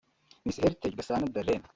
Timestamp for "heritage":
0.63-0.95